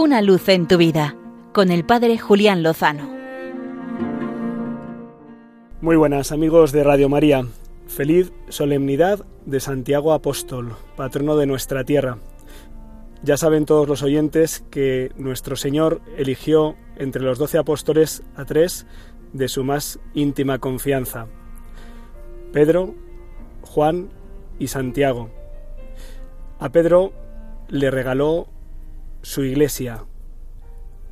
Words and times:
Una 0.00 0.22
luz 0.22 0.48
en 0.48 0.68
tu 0.68 0.76
vida 0.76 1.16
con 1.52 1.72
el 1.72 1.84
Padre 1.84 2.18
Julián 2.18 2.62
Lozano. 2.62 3.10
Muy 5.80 5.96
buenas 5.96 6.30
amigos 6.30 6.70
de 6.70 6.84
Radio 6.84 7.08
María. 7.08 7.44
Feliz 7.88 8.32
solemnidad 8.48 9.26
de 9.44 9.58
Santiago 9.58 10.12
Apóstol, 10.12 10.76
patrono 10.96 11.36
de 11.36 11.46
nuestra 11.46 11.82
tierra. 11.82 12.18
Ya 13.24 13.36
saben 13.36 13.66
todos 13.66 13.88
los 13.88 14.04
oyentes 14.04 14.64
que 14.70 15.10
nuestro 15.16 15.56
Señor 15.56 16.00
eligió 16.16 16.76
entre 16.94 17.22
los 17.22 17.36
doce 17.36 17.58
apóstoles 17.58 18.22
a 18.36 18.44
tres 18.44 18.86
de 19.32 19.48
su 19.48 19.64
más 19.64 19.98
íntima 20.14 20.60
confianza. 20.60 21.26
Pedro, 22.52 22.94
Juan 23.62 24.10
y 24.60 24.68
Santiago. 24.68 25.28
A 26.60 26.68
Pedro 26.68 27.12
le 27.66 27.90
regaló 27.90 28.46
su 29.22 29.44
iglesia. 29.44 30.04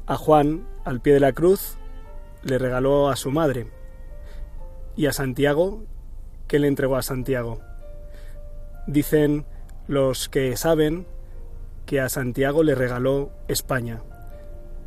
A 0.06 0.16
Juan, 0.16 0.66
al 0.84 1.00
pie 1.00 1.14
de 1.14 1.20
la 1.20 1.32
cruz, 1.32 1.78
le 2.42 2.58
regaló 2.58 3.08
a 3.08 3.16
su 3.16 3.30
madre. 3.30 3.66
Y 4.96 5.06
a 5.06 5.12
Santiago, 5.12 5.84
¿qué 6.46 6.58
le 6.58 6.68
entregó 6.68 6.96
a 6.96 7.02
Santiago? 7.02 7.60
Dicen 8.86 9.45
los 9.88 10.28
que 10.28 10.56
saben 10.56 11.06
que 11.84 12.00
a 12.00 12.08
Santiago 12.08 12.62
le 12.62 12.74
regaló 12.74 13.30
España. 13.48 14.02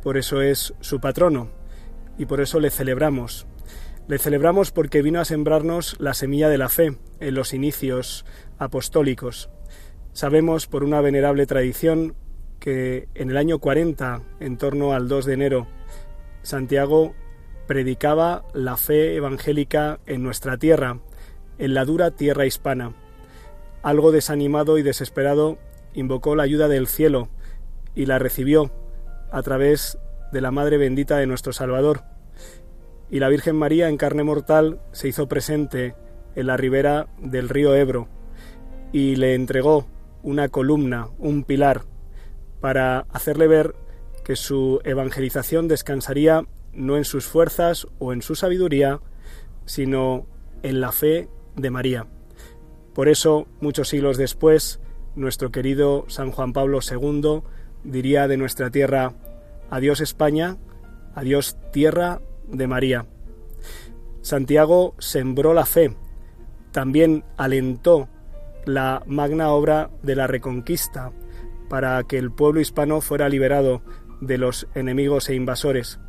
Por 0.02 0.16
eso 0.16 0.42
es 0.42 0.74
su 0.80 1.00
patrono 1.00 1.50
y 2.18 2.26
por 2.26 2.40
eso 2.40 2.60
le 2.60 2.70
celebramos. 2.70 3.46
Le 4.08 4.18
celebramos 4.18 4.72
porque 4.72 5.02
vino 5.02 5.20
a 5.20 5.24
sembrarnos 5.24 5.96
la 6.00 6.14
semilla 6.14 6.48
de 6.48 6.58
la 6.58 6.68
fe 6.68 6.98
en 7.20 7.34
los 7.34 7.54
inicios 7.54 8.24
apostólicos. 8.58 9.50
Sabemos 10.12 10.66
por 10.66 10.82
una 10.82 11.00
venerable 11.00 11.46
tradición 11.46 12.14
que 12.60 13.08
en 13.14 13.30
el 13.30 13.36
año 13.36 13.58
40, 13.58 14.22
en 14.38 14.56
torno 14.58 14.92
al 14.92 15.08
2 15.08 15.24
de 15.24 15.34
enero, 15.34 15.66
Santiago 16.42 17.14
predicaba 17.66 18.44
la 18.52 18.76
fe 18.76 19.16
evangélica 19.16 19.98
en 20.06 20.22
nuestra 20.22 20.58
tierra, 20.58 21.00
en 21.58 21.74
la 21.74 21.84
dura 21.84 22.12
tierra 22.12 22.46
hispana. 22.46 22.94
Algo 23.82 24.12
desanimado 24.12 24.78
y 24.78 24.82
desesperado, 24.82 25.58
invocó 25.94 26.36
la 26.36 26.42
ayuda 26.42 26.68
del 26.68 26.86
cielo 26.86 27.28
y 27.94 28.06
la 28.06 28.18
recibió 28.18 28.70
a 29.32 29.42
través 29.42 29.98
de 30.32 30.40
la 30.40 30.50
Madre 30.50 30.76
bendita 30.76 31.16
de 31.16 31.26
nuestro 31.26 31.52
Salvador. 31.52 32.02
Y 33.10 33.18
la 33.18 33.28
Virgen 33.28 33.56
María 33.56 33.88
en 33.88 33.96
carne 33.96 34.22
mortal 34.22 34.80
se 34.92 35.08
hizo 35.08 35.28
presente 35.28 35.94
en 36.36 36.46
la 36.46 36.56
ribera 36.56 37.08
del 37.18 37.48
río 37.48 37.74
Ebro 37.74 38.08
y 38.92 39.16
le 39.16 39.34
entregó 39.34 39.86
una 40.22 40.48
columna, 40.48 41.08
un 41.18 41.44
pilar, 41.44 41.82
para 42.60 43.06
hacerle 43.12 43.46
ver 43.46 43.74
que 44.24 44.36
su 44.36 44.80
evangelización 44.84 45.68
descansaría 45.68 46.44
no 46.72 46.96
en 46.96 47.04
sus 47.04 47.26
fuerzas 47.26 47.86
o 47.98 48.12
en 48.12 48.22
su 48.22 48.34
sabiduría, 48.34 49.00
sino 49.64 50.26
en 50.62 50.80
la 50.80 50.92
fe 50.92 51.28
de 51.56 51.70
María. 51.70 52.06
Por 52.94 53.08
eso, 53.08 53.46
muchos 53.60 53.88
siglos 53.88 54.16
después, 54.16 54.80
nuestro 55.14 55.50
querido 55.50 56.04
San 56.08 56.30
Juan 56.30 56.52
Pablo 56.52 56.80
II 56.88 57.42
diría 57.82 58.28
de 58.28 58.36
nuestra 58.36 58.70
tierra, 58.70 59.14
adiós 59.70 60.00
España, 60.00 60.58
adiós 61.14 61.56
tierra 61.72 62.20
de 62.46 62.66
María. 62.66 63.06
Santiago 64.22 64.94
sembró 64.98 65.54
la 65.54 65.66
fe, 65.66 65.96
también 66.72 67.24
alentó 67.36 68.08
la 68.66 69.02
magna 69.06 69.50
obra 69.50 69.90
de 70.02 70.14
la 70.14 70.26
reconquista 70.26 71.12
para 71.70 72.02
que 72.02 72.18
el 72.18 72.32
pueblo 72.32 72.60
hispano 72.60 73.00
fuera 73.00 73.28
liberado 73.28 73.80
de 74.20 74.36
los 74.36 74.66
enemigos 74.74 75.28
e 75.28 75.36
invasores. 75.36 76.00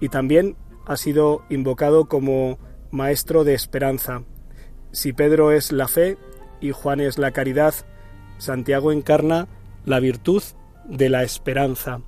Y 0.00 0.08
también 0.08 0.56
ha 0.86 0.96
sido 0.96 1.44
invocado 1.48 2.06
como 2.06 2.58
maestro 2.90 3.44
de 3.44 3.54
esperanza. 3.54 4.24
Si 4.90 5.12
Pedro 5.12 5.52
es 5.52 5.70
la 5.70 5.86
fe 5.86 6.18
y 6.60 6.72
Juan 6.72 7.00
es 7.00 7.16
la 7.16 7.30
caridad, 7.30 7.74
Santiago 8.38 8.90
encarna 8.90 9.46
la 9.84 10.00
virtud 10.00 10.42
de 10.84 11.08
la 11.08 11.22
esperanza. 11.22 12.00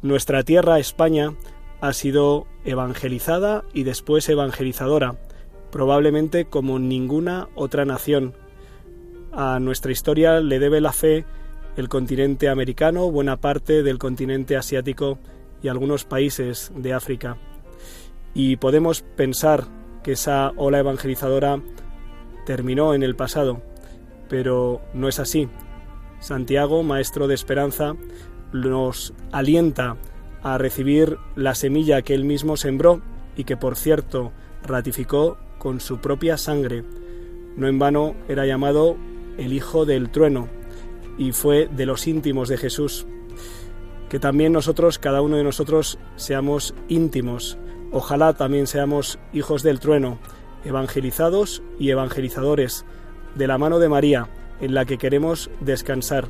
Nuestra 0.00 0.44
tierra, 0.44 0.78
España, 0.78 1.34
ha 1.80 1.92
sido 1.92 2.46
evangelizada 2.64 3.64
y 3.74 3.82
después 3.82 4.28
evangelizadora, 4.28 5.16
probablemente 5.72 6.44
como 6.44 6.78
ninguna 6.78 7.48
otra 7.56 7.84
nación. 7.84 8.34
A 9.32 9.58
nuestra 9.58 9.90
historia 9.90 10.38
le 10.38 10.60
debe 10.60 10.80
la 10.80 10.92
fe 10.92 11.24
el 11.78 11.88
continente 11.88 12.48
americano, 12.48 13.08
buena 13.08 13.36
parte 13.36 13.84
del 13.84 13.98
continente 13.98 14.56
asiático 14.56 15.16
y 15.62 15.68
algunos 15.68 16.04
países 16.04 16.72
de 16.74 16.92
África. 16.92 17.36
Y 18.34 18.56
podemos 18.56 19.02
pensar 19.02 19.62
que 20.02 20.12
esa 20.12 20.52
ola 20.56 20.80
evangelizadora 20.80 21.62
terminó 22.44 22.94
en 22.94 23.04
el 23.04 23.14
pasado, 23.14 23.62
pero 24.28 24.80
no 24.92 25.06
es 25.06 25.20
así. 25.20 25.48
Santiago, 26.18 26.82
maestro 26.82 27.28
de 27.28 27.36
esperanza, 27.36 27.94
nos 28.52 29.14
alienta 29.30 29.96
a 30.42 30.58
recibir 30.58 31.16
la 31.36 31.54
semilla 31.54 32.02
que 32.02 32.14
él 32.14 32.24
mismo 32.24 32.56
sembró 32.56 33.02
y 33.36 33.44
que 33.44 33.56
por 33.56 33.76
cierto 33.76 34.32
ratificó 34.64 35.38
con 35.58 35.78
su 35.78 35.98
propia 35.98 36.38
sangre. 36.38 36.82
No 37.56 37.68
en 37.68 37.78
vano 37.78 38.16
era 38.28 38.46
llamado 38.46 38.96
el 39.36 39.52
Hijo 39.52 39.84
del 39.84 40.10
Trueno 40.10 40.57
y 41.18 41.32
fue 41.32 41.68
de 41.68 41.84
los 41.84 42.06
íntimos 42.06 42.48
de 42.48 42.56
Jesús. 42.56 43.06
Que 44.08 44.18
también 44.18 44.52
nosotros, 44.52 44.98
cada 44.98 45.20
uno 45.20 45.36
de 45.36 45.44
nosotros, 45.44 45.98
seamos 46.16 46.74
íntimos. 46.88 47.58
Ojalá 47.92 48.32
también 48.34 48.66
seamos 48.66 49.18
hijos 49.32 49.62
del 49.62 49.80
trueno, 49.80 50.18
evangelizados 50.64 51.62
y 51.78 51.90
evangelizadores, 51.90 52.86
de 53.34 53.46
la 53.46 53.58
mano 53.58 53.78
de 53.78 53.88
María, 53.88 54.28
en 54.60 54.74
la 54.74 54.84
que 54.84 54.98
queremos 54.98 55.50
descansar. 55.60 56.26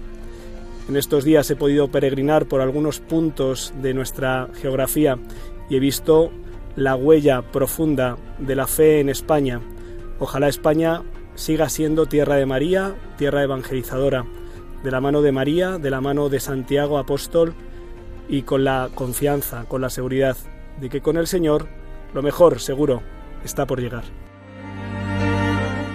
En 0.88 0.96
estos 0.96 1.24
días 1.24 1.50
he 1.50 1.56
podido 1.56 1.88
peregrinar 1.88 2.46
por 2.46 2.60
algunos 2.60 3.00
puntos 3.00 3.74
de 3.82 3.92
nuestra 3.94 4.48
geografía 4.60 5.18
y 5.68 5.76
he 5.76 5.80
visto 5.80 6.30
la 6.76 6.96
huella 6.96 7.42
profunda 7.42 8.16
de 8.38 8.56
la 8.56 8.66
fe 8.66 9.00
en 9.00 9.08
España. 9.08 9.60
Ojalá 10.18 10.48
España 10.48 11.02
siga 11.34 11.68
siendo 11.68 12.06
tierra 12.06 12.36
de 12.36 12.46
María, 12.46 12.94
tierra 13.18 13.42
evangelizadora, 13.42 14.24
de 14.82 14.90
la 14.90 15.00
mano 15.00 15.22
de 15.22 15.32
María, 15.32 15.78
de 15.78 15.90
la 15.90 16.00
mano 16.00 16.28
de 16.28 16.40
Santiago 16.40 16.98
Apóstol 16.98 17.54
y 18.28 18.42
con 18.42 18.64
la 18.64 18.90
confianza, 18.94 19.64
con 19.66 19.80
la 19.80 19.90
seguridad 19.90 20.36
de 20.80 20.88
que 20.88 21.00
con 21.00 21.16
el 21.16 21.26
Señor 21.26 21.68
lo 22.14 22.22
mejor, 22.22 22.60
seguro, 22.60 23.02
está 23.44 23.66
por 23.66 23.80
llegar. 23.80 24.04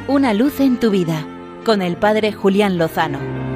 Una 0.08 0.34
luz 0.34 0.60
en 0.60 0.80
tu 0.80 0.90
vida 0.90 1.26
con 1.66 1.82
el 1.82 1.96
Padre 1.96 2.34
Julián 2.34 2.78
Lozano. 2.78 3.53